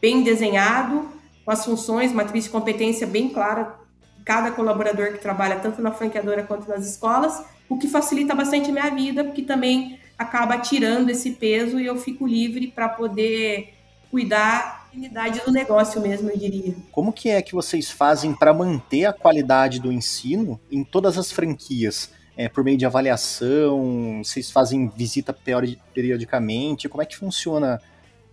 [0.00, 1.08] bem desenhado,
[1.44, 3.74] com as funções, matriz de competência bem clara
[4.16, 8.70] de cada colaborador que trabalha tanto na franqueadora quanto nas escolas, o que facilita bastante
[8.70, 13.74] a minha vida, porque também acaba tirando esse peso e eu fico livre para poder
[14.08, 16.76] cuidar da unidade do negócio mesmo, eu diria.
[16.92, 21.32] Como que é que vocês fazem para manter a qualidade do ensino em todas as
[21.32, 22.16] franquias?
[22.40, 24.22] É, por meio de avaliação?
[24.22, 26.88] Vocês fazem visita periodi- periodicamente?
[26.88, 27.82] Como é que funciona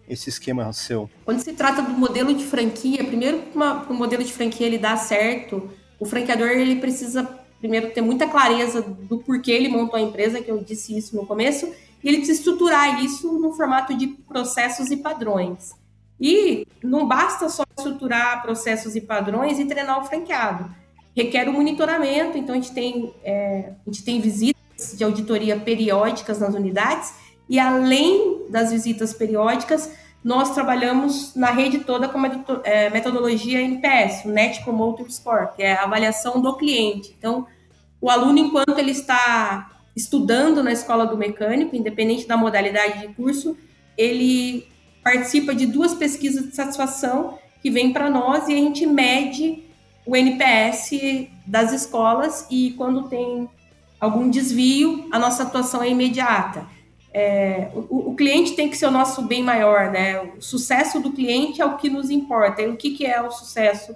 [0.08, 1.10] esse esquema seu?
[1.26, 4.96] Quando se trata do modelo de franquia, primeiro para o modelo de franquia ele dar
[4.98, 7.24] certo, o franqueador ele precisa
[7.60, 11.26] primeiro ter muita clareza do porquê ele montou a empresa, que eu disse isso no
[11.26, 11.66] começo,
[12.04, 15.74] e ele precisa estruturar isso no formato de processos e padrões.
[16.22, 20.85] E não basta só estruturar processos e padrões e treinar o franqueado.
[21.16, 26.40] Requer o monitoramento, então a gente tem, é, a gente tem visitas de auditoria periódicas
[26.40, 27.14] nas unidades,
[27.48, 29.92] e além das visitas periódicas,
[30.24, 32.32] nós trabalhamos na rede toda com a
[32.64, 37.16] é, metodologia NPS, o Net Promoter Score, que é a avaliação do cliente.
[37.18, 37.46] Então,
[38.02, 43.56] o aluno, enquanto ele está estudando na escola do mecânico, independente da modalidade de curso,
[43.96, 44.68] ele
[45.04, 49.64] participa de duas pesquisas de satisfação que vêm para nós e a gente mede
[50.06, 53.50] o NPS das escolas e quando tem
[54.00, 56.68] algum desvio, a nossa atuação é imediata.
[57.14, 60.22] É, o, o, cliente tem que ser o nosso bem maior, né?
[60.22, 62.62] O sucesso do cliente é o que nos importa.
[62.62, 63.96] E o que, que é o sucesso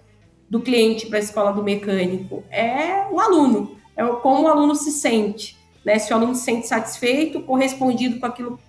[0.50, 2.43] do cliente para a escola do mecânico?
[2.50, 6.00] É o aluno, é como o aluno se sente, né?
[6.00, 8.60] Se o aluno se sente satisfeito, correspondido com aquilo,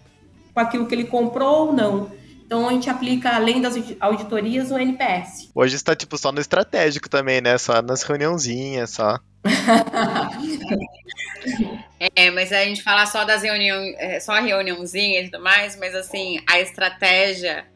[0.52, 2.10] com aquilo que ele comprou ou não.
[2.50, 5.52] Então a gente aplica, além das auditorias, o NPS.
[5.54, 7.56] Hoje está tipo só no estratégico também, né?
[7.56, 9.20] Só nas reuniãozinhas, só.
[12.16, 15.76] é, mas a gente fala só das reuniões, é, só a reuniãozinha e tudo mais,
[15.76, 17.69] mas assim, a estratégia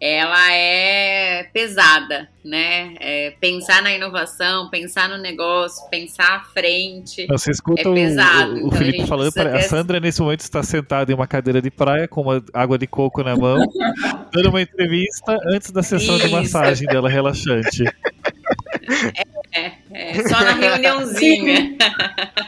[0.00, 2.94] ela é pesada, né?
[2.98, 7.26] É pensar na inovação, pensar no negócio, pensar à frente.
[7.26, 8.52] Você escuta é pesado.
[8.52, 11.70] o, o então, Felipe falando, a Sandra nesse momento está sentada em uma cadeira de
[11.70, 13.60] praia com uma água de coco na mão,
[14.32, 16.26] dando uma entrevista antes da sessão Isso.
[16.26, 17.84] de massagem dela relaxante.
[19.52, 21.76] É, é, só na reuniãozinha.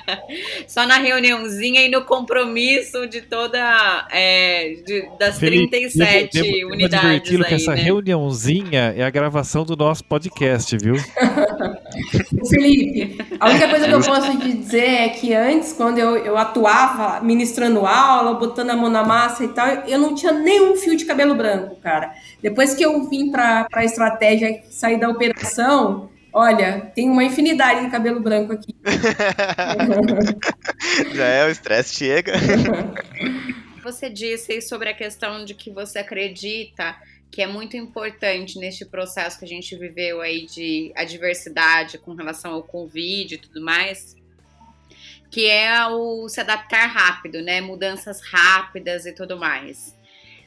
[0.67, 3.59] só na reuniãozinha e no compromisso de toda.
[4.11, 7.31] É, de, das Felipe, 37 devo, devo, unidades.
[7.31, 7.83] Devo que essa né?
[7.83, 10.97] reuniãozinha é a gravação do nosso podcast, viu?
[12.49, 16.37] Felipe, a única coisa que eu posso te dizer é que antes, quando eu, eu
[16.37, 20.97] atuava ministrando aula, botando a mão na massa e tal, eu não tinha nenhum fio
[20.97, 22.13] de cabelo branco, cara.
[22.43, 27.91] Depois que eu vim para a estratégia sair da operação, Olha, tem uma infinidade de
[27.91, 28.75] cabelo branco aqui.
[31.15, 32.33] Já é, o estresse chega.
[33.85, 36.97] Você disse sobre a questão de que você acredita
[37.33, 42.53] que é muito importante neste processo que a gente viveu aí de adversidade com relação
[42.53, 44.15] ao Covid e tudo mais,
[45.31, 47.61] que é o se adaptar rápido, né?
[47.61, 49.99] Mudanças rápidas e tudo mais.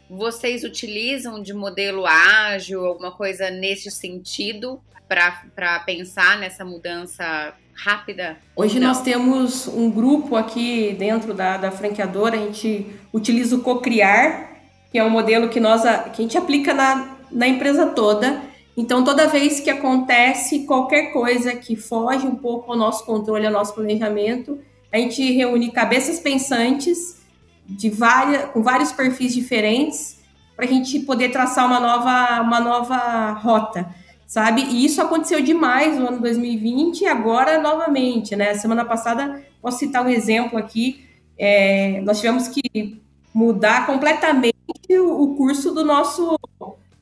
[0.09, 8.37] Vocês utilizam de modelo ágil, alguma coisa nesse sentido, para pensar nessa mudança rápida?
[8.55, 14.51] Hoje nós temos um grupo aqui dentro da, da franqueadora, a gente utiliza o Cocriar,
[14.91, 18.41] que é um modelo que, nós, que a gente aplica na, na empresa toda.
[18.77, 23.53] Então, toda vez que acontece qualquer coisa que foge um pouco ao nosso controle, ao
[23.53, 24.59] nosso planejamento,
[24.91, 27.21] a gente reúne cabeças pensantes
[27.65, 30.19] de várias, com vários perfis diferentes
[30.55, 33.89] para a gente poder traçar uma nova, uma nova rota
[34.25, 34.61] sabe?
[34.61, 38.53] E isso aconteceu demais no ano 2020 e agora novamente, né?
[38.55, 41.05] Semana passada, posso citar um exemplo aqui,
[41.37, 43.01] é, nós tivemos que
[43.33, 44.55] mudar completamente
[44.97, 46.37] o curso do nosso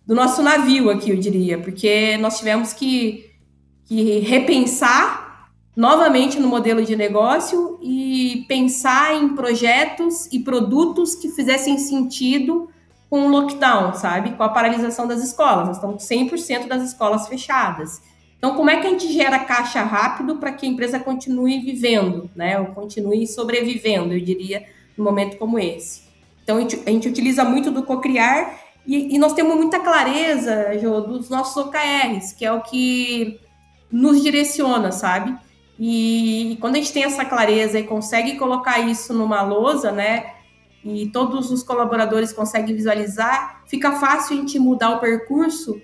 [0.06, 3.32] do nosso navio aqui, eu diria, porque nós tivemos que,
[3.86, 11.78] que repensar novamente no modelo de negócio e pensar em projetos e produtos que fizessem
[11.78, 12.70] sentido
[13.14, 14.32] com o lockdown, sabe?
[14.32, 15.68] Com a paralisação das escolas.
[15.68, 18.02] Nós estamos com 100% das escolas fechadas.
[18.40, 22.28] Então, como é que a gente gera caixa rápido para que a empresa continue vivendo,
[22.36, 22.60] né?
[22.60, 24.66] Ou continue sobrevivendo, eu diria,
[24.98, 26.02] num momento como esse.
[26.44, 30.76] Então, a gente, a gente utiliza muito do cocriar e, e, nós temos muita clareza,
[30.82, 33.40] Jo, dos nossos OKRs, que é o que
[33.92, 35.38] nos direciona, sabe?
[35.78, 40.33] E, e quando a gente tem essa clareza e consegue colocar isso numa lousa, né?
[40.84, 45.82] E todos os colaboradores conseguem visualizar, fica fácil a gente mudar o percurso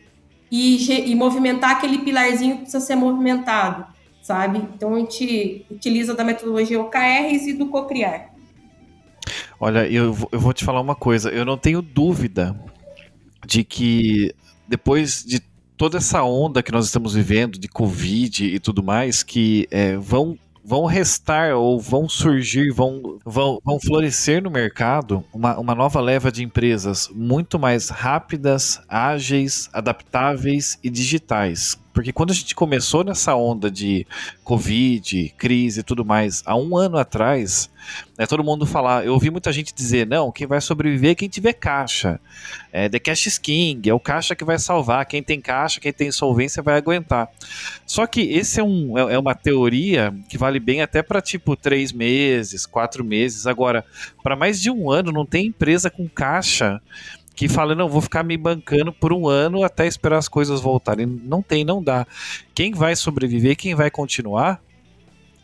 [0.52, 3.86] e, e movimentar aquele pilarzinho que precisa ser movimentado,
[4.22, 4.58] sabe?
[4.76, 8.34] Então a gente utiliza da metodologia OKRs e do Cocriar.
[9.60, 12.60] Olha, eu, eu vou te falar uma coisa, eu não tenho dúvida
[13.46, 14.34] de que
[14.68, 15.42] depois de
[15.76, 20.38] toda essa onda que nós estamos vivendo de Covid e tudo mais, que é, vão
[20.70, 26.32] vão restar ou vão surgir, vão, vão, vão florescer no mercado uma, uma nova leva
[26.32, 31.76] de empresas muito mais rápidas, ágeis, adaptáveis e digitais.
[32.00, 34.08] Porque quando a gente começou nessa onda de
[34.42, 37.70] Covid, crise e tudo mais, há um ano atrás,
[38.18, 41.28] né, todo mundo falar, eu ouvi muita gente dizer, não, quem vai sobreviver é quem
[41.28, 42.18] tiver caixa.
[42.72, 45.92] É, the cash is king, é o caixa que vai salvar, quem tem caixa, quem
[45.92, 47.28] tem solvência vai aguentar.
[47.86, 51.54] Só que esse é, um, é, é uma teoria que vale bem até para tipo
[51.54, 53.46] três meses, quatro meses.
[53.46, 53.84] Agora,
[54.24, 56.82] para mais de um ano, não tem empresa com caixa
[57.40, 61.06] que fala, não, vou ficar me bancando por um ano até esperar as coisas voltarem.
[61.06, 62.06] Não tem, não dá.
[62.54, 64.62] Quem vai sobreviver, quem vai continuar,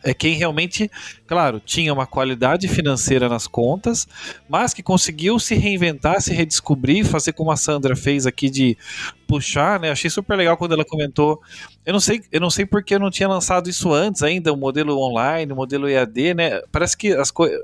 [0.06, 0.88] é quem realmente,
[1.26, 4.06] claro, tinha uma qualidade financeira nas contas,
[4.48, 8.78] mas que conseguiu se reinventar, se redescobrir, fazer como a Sandra fez aqui de
[9.26, 9.90] puxar, né?
[9.90, 11.42] Achei super legal quando ela comentou.
[11.84, 14.56] Eu não sei, eu não sei porque eu não tinha lançado isso antes ainda, o
[14.56, 16.60] modelo online, o modelo EAD, né?
[16.70, 17.60] Parece que as coisas.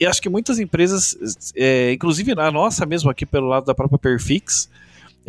[0.00, 3.98] Eu acho que muitas empresas, é, inclusive a nossa mesmo aqui pelo lado da própria
[3.98, 4.68] Perfix,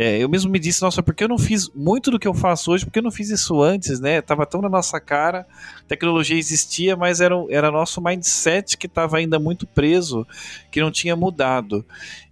[0.01, 2.71] É, eu mesmo me disse, nossa, porque eu não fiz muito do que eu faço
[2.71, 4.21] hoje, porque eu não fiz isso antes, né?
[4.21, 5.45] Tava tão na nossa cara,
[5.89, 10.25] tecnologia existia, mas era, era nosso mindset que estava ainda muito preso,
[10.71, 11.83] que não tinha mudado.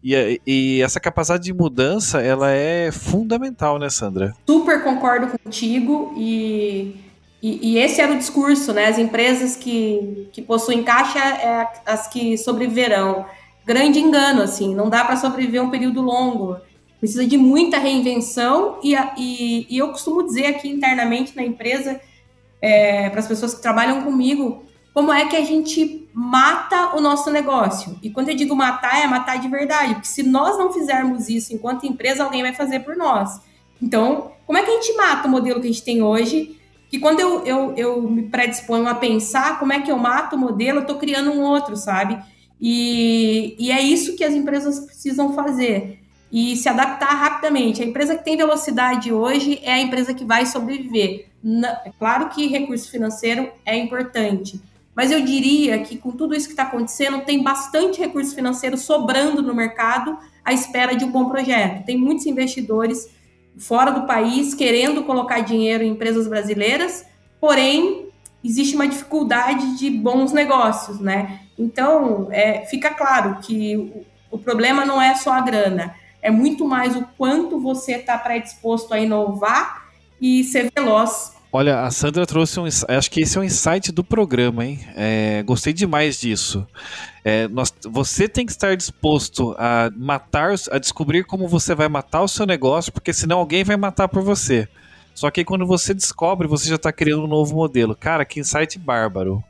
[0.01, 4.33] E, e, essa capacidade de mudança, ela é fundamental, né, Sandra?
[4.47, 6.95] Super concordo contigo e,
[7.43, 8.85] e, e esse era o discurso, né?
[8.85, 13.25] As empresas que, que possuem caixa é as que sobreviverão.
[13.65, 16.65] Grande engano, assim, não dá para sobreviver um período longo
[16.99, 21.99] precisa de muita reinvenção e, e, e eu costumo dizer aqui internamente na empresa
[22.61, 27.29] é, para as pessoas que trabalham comigo como é que a gente mata o nosso
[27.29, 27.99] negócio.
[28.01, 31.53] E quando eu digo matar, é matar de verdade, porque se nós não fizermos isso
[31.53, 33.39] enquanto empresa, alguém vai fazer por nós.
[33.79, 36.59] Então, como é que a gente mata o modelo que a gente tem hoje?
[36.89, 40.39] Que quando eu, eu, eu me predisponho a pensar como é que eu mato o
[40.39, 42.17] modelo, eu estou criando um outro, sabe?
[42.59, 45.99] E, e é isso que as empresas precisam fazer
[46.31, 47.81] e se adaptar rapidamente.
[47.81, 51.27] A empresa que tem velocidade hoje é a empresa que vai sobreviver.
[51.85, 54.61] É claro que recurso financeiro é importante,
[54.95, 59.41] mas eu diria que com tudo isso que está acontecendo, tem bastante recurso financeiro sobrando
[59.41, 61.85] no mercado à espera de um bom projeto.
[61.85, 63.09] Tem muitos investidores
[63.57, 67.05] fora do país querendo colocar dinheiro em empresas brasileiras,
[67.39, 68.07] porém
[68.43, 71.41] existe uma dificuldade de bons negócios, né?
[71.57, 75.95] Então, é, fica claro que o, o problema não é só a grana,
[76.27, 79.87] é muito mais o quanto você está predisposto a inovar
[80.19, 81.31] e ser veloz.
[81.53, 82.65] Olha, a Sandra trouxe um.
[82.65, 84.77] Acho que esse é um insight do programa, hein?
[84.93, 86.67] É, gostei demais disso.
[87.23, 92.21] É, nós, você tem que estar disposto a matar, a descobrir como você vai matar
[92.23, 94.67] o seu negócio, porque senão alguém vai matar por você.
[95.15, 97.95] Só que aí, quando você descobre, você já está criando um novo modelo.
[97.95, 99.41] Cara, que insight bárbaro.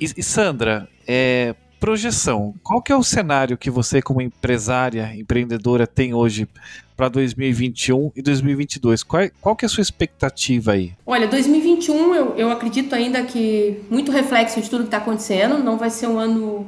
[0.00, 2.54] E, e Sandra, é, projeção.
[2.62, 6.46] Qual que é o cenário que você, como empresária, empreendedora, tem hoje
[6.94, 9.02] para 2021 e 2022?
[9.02, 10.92] Qual, qual que é a sua expectativa aí?
[11.06, 15.58] Olha, 2021 eu, eu acredito ainda que muito reflexo de tudo que está acontecendo.
[15.58, 16.66] Não vai ser um ano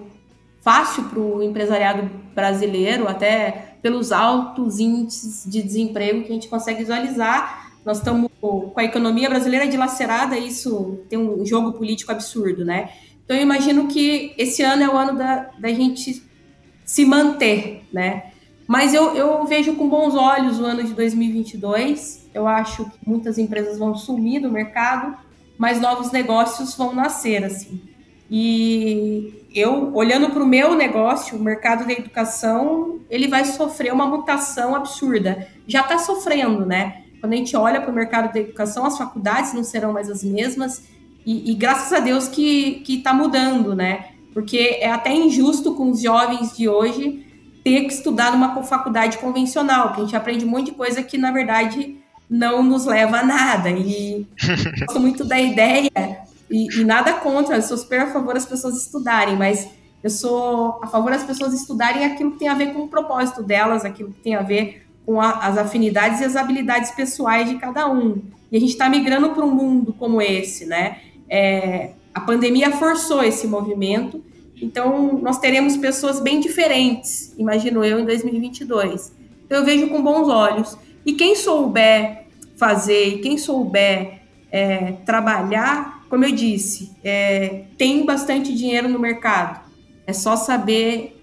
[0.63, 6.79] fácil para o empresariado brasileiro, até pelos altos índices de desemprego que a gente consegue
[6.79, 7.73] visualizar.
[7.85, 12.91] Nós estamos com a economia brasileira dilacerada, isso tem um jogo político absurdo, né?
[13.33, 16.23] Então, eu imagino que esse ano é o ano da, da gente
[16.85, 18.25] se manter, né?
[18.69, 22.29] Mas eu, eu vejo com bons olhos o ano de 2022.
[22.35, 25.17] Eu acho que muitas empresas vão sumir do mercado,
[25.57, 27.81] mas novos negócios vão nascer, assim.
[28.31, 34.05] E eu, olhando para o meu negócio, o mercado da educação, ele vai sofrer uma
[34.05, 35.49] mutação absurda.
[35.67, 37.05] Já está sofrendo, né?
[37.19, 40.23] Quando a gente olha para o mercado da educação, as faculdades não serão mais as
[40.23, 40.83] mesmas
[41.25, 44.07] e, e graças a Deus que está mudando, né?
[44.33, 47.27] Porque é até injusto com os jovens de hoje
[47.63, 51.17] ter que estudar numa faculdade convencional, que a gente aprende um monte de coisa que,
[51.17, 51.97] na verdade,
[52.29, 53.71] não nos leva a nada.
[53.71, 54.27] E
[54.87, 55.91] gosto muito da ideia,
[56.51, 59.69] e, e, nada contra, eu sou super a favor das pessoas estudarem, mas
[60.03, 63.43] eu sou a favor das pessoas estudarem aquilo que tem a ver com o propósito
[63.43, 67.57] delas, aquilo que tem a ver com a, as afinidades e as habilidades pessoais de
[67.57, 68.23] cada um.
[68.51, 70.99] E a gente está migrando para um mundo como esse, né?
[71.33, 74.23] É, a pandemia forçou esse movimento,
[74.61, 79.17] então nós teremos pessoas bem diferentes, imagino eu, em 2022.
[79.47, 80.77] Então eu vejo com bons olhos.
[81.07, 82.27] E quem souber
[82.59, 84.21] fazer, quem souber
[84.53, 89.65] é, trabalhar, como eu disse, é, tem bastante dinheiro no mercado.
[90.07, 91.19] É só saber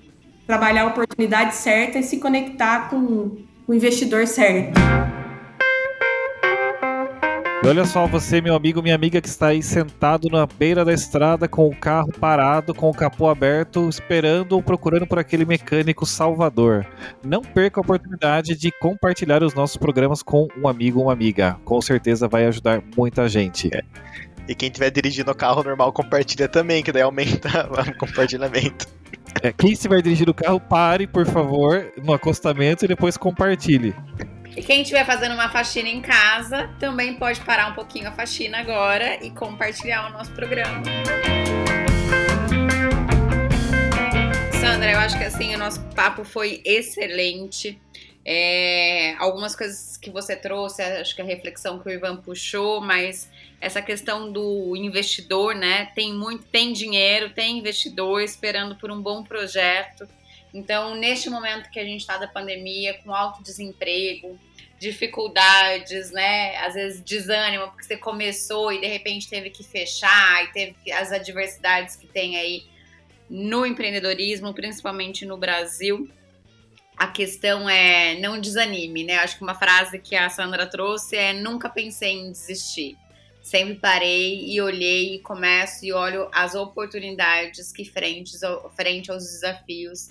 [0.48, 4.80] trabalhar a oportunidade certa e se conectar com o investidor certo.
[7.62, 10.94] E olha só você, meu amigo, minha amiga que está aí sentado na beira da
[10.94, 16.06] estrada com o carro parado, com o capô aberto, esperando ou procurando por aquele mecânico
[16.06, 16.88] salvador.
[17.22, 21.58] Não perca a oportunidade de compartilhar os nossos programas com um amigo ou uma amiga.
[21.66, 23.70] Com certeza vai ajudar muita gente.
[24.48, 28.88] E quem estiver dirigindo o carro normal, compartilha também, que daí aumenta o compartilhamento.
[29.44, 33.94] É, quem estiver dirigindo o carro, pare, por favor, no acostamento e depois compartilhe.
[34.60, 38.58] E quem estiver fazendo uma faxina em casa também pode parar um pouquinho a faxina
[38.58, 40.84] agora e compartilhar o nosso programa.
[44.60, 47.80] Sandra, eu acho que assim o nosso papo foi excelente.
[48.26, 53.32] É, algumas coisas que você trouxe, acho que a reflexão que o Ivan puxou, mas
[53.62, 55.86] essa questão do investidor, né?
[55.96, 60.06] Tem muito, tem dinheiro, tem investidor esperando por um bom projeto.
[60.54, 64.38] Então, neste momento que a gente está da pandemia, com alto desemprego,
[64.80, 66.56] dificuldades, né?
[66.58, 71.12] Às vezes desânimo, porque você começou e de repente teve que fechar, e teve as
[71.12, 72.64] adversidades que tem aí
[73.30, 76.10] no empreendedorismo, principalmente no Brasil.
[77.00, 79.20] a questão é não desanime, né?
[79.20, 82.98] Acho que uma frase que a Sandra trouxe é nunca pensei em desistir.
[83.42, 88.34] Sempre parei e olhei e começo e olho as oportunidades que frente,
[88.76, 90.10] frente aos desafios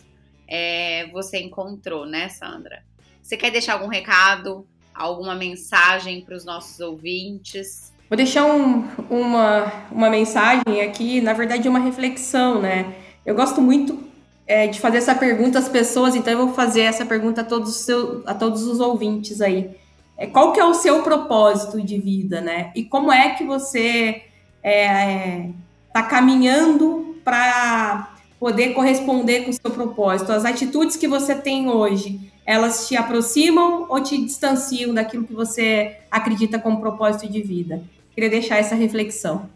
[0.48, 2.82] é, você encontrou, né, Sandra?
[3.28, 7.92] Você quer deixar algum recado, alguma mensagem para os nossos ouvintes?
[8.08, 12.94] Vou deixar um, uma, uma mensagem aqui, na verdade, uma reflexão, né?
[13.26, 14.02] Eu gosto muito
[14.46, 17.68] é, de fazer essa pergunta às pessoas, então eu vou fazer essa pergunta a todos
[17.68, 19.76] os, seu, a todos os ouvintes aí.
[20.16, 22.72] É, qual que é o seu propósito de vida, né?
[22.74, 24.22] E como é que você
[24.56, 25.50] está é,
[25.92, 28.10] tá caminhando para
[28.40, 30.32] poder corresponder com o seu propósito?
[30.32, 35.98] As atitudes que você tem hoje, elas te aproximam ou te distanciam daquilo que você
[36.10, 37.82] acredita como propósito de vida?
[38.14, 39.50] Queria deixar essa reflexão.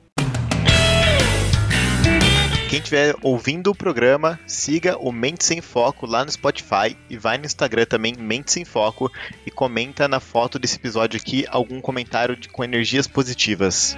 [2.68, 7.38] Quem estiver ouvindo o programa, siga o Mente Sem Foco lá no Spotify e vai
[7.38, 9.10] no Instagram também, Mente Sem Foco,
[9.46, 13.96] e comenta na foto desse episódio aqui algum comentário de, com energias positivas.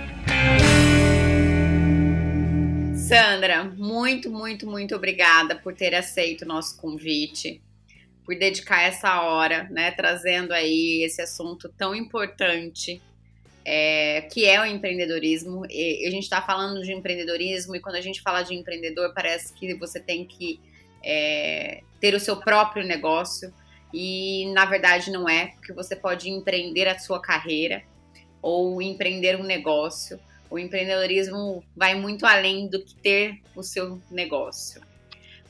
[3.09, 7.61] Sandra, muito, muito, muito obrigada por ter aceito o nosso convite,
[8.25, 13.01] por dedicar essa hora, né, trazendo aí esse assunto tão importante
[13.65, 15.65] é, que é o empreendedorismo.
[15.71, 19.53] E a gente está falando de empreendedorismo e quando a gente fala de empreendedor, parece
[19.53, 20.61] que você tem que
[21.03, 23.53] é, ter o seu próprio negócio
[23.93, 27.83] e na verdade não é, porque você pode empreender a sua carreira
[28.43, 30.19] ou empreender um negócio.
[30.51, 34.81] O empreendedorismo vai muito além do que ter o seu negócio.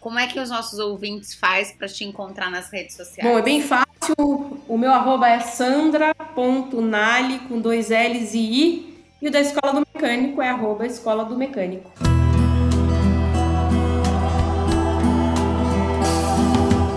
[0.04, 3.26] Como é que os nossos ouvintes faz para te encontrar nas redes sociais?
[3.26, 4.60] Bom, é bem fácil.
[4.68, 9.02] O meu arroba é sandra.nali com dois L's e I.
[9.22, 11.90] E o da Escola do Mecânico é arroba Escola do Mecânico.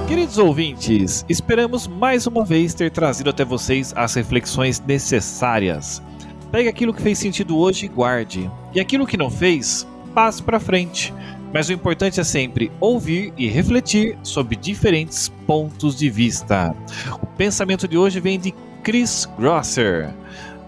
[0.09, 6.03] Queridos ouvintes, esperamos mais uma vez ter trazido até vocês as reflexões necessárias.
[6.51, 8.51] Pegue aquilo que fez sentido hoje e guarde.
[8.75, 11.13] E aquilo que não fez, passe para frente.
[11.53, 16.75] Mas o importante é sempre ouvir e refletir sobre diferentes pontos de vista.
[17.21, 18.53] O pensamento de hoje vem de
[18.83, 20.13] Chris Grosser.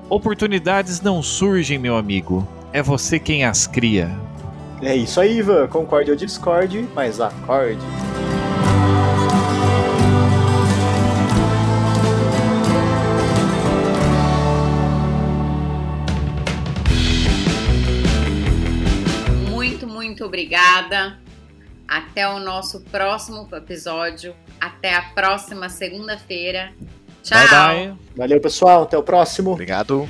[0.09, 2.47] Oportunidades não surgem, meu amigo.
[2.71, 4.09] É você quem as cria.
[4.81, 5.67] É isso aí, Ivan.
[5.67, 7.79] Concorde ou discorde, mas acorde.
[20.39, 21.17] Obrigada.
[21.87, 24.35] Até o nosso próximo episódio.
[24.61, 26.71] Até a próxima segunda-feira.
[27.23, 27.37] Tchau.
[27.37, 27.95] Bye, bye.
[28.15, 28.83] Valeu, pessoal.
[28.83, 29.51] Até o próximo.
[29.51, 30.07] Obrigado.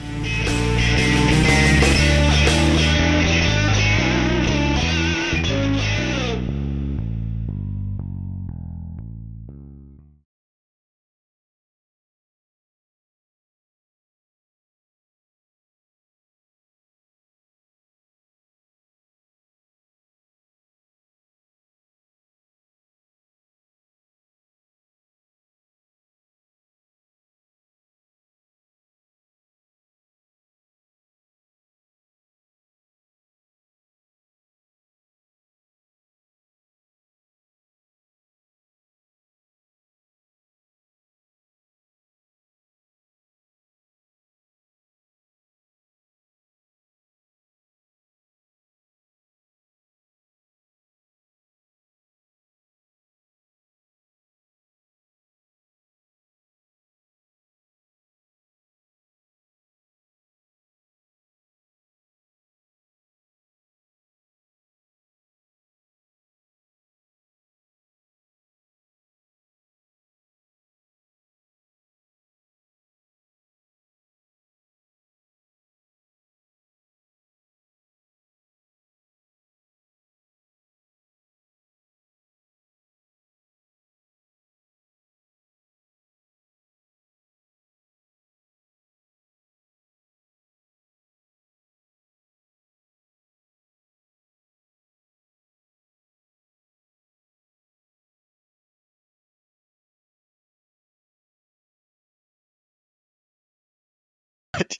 [104.60, 104.76] Hadi.